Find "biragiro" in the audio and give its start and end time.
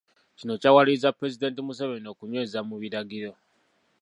2.81-3.31